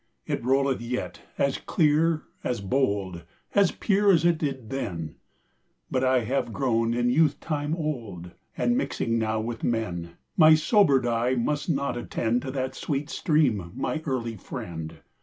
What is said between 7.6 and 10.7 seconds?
old, And, mixing now with men, My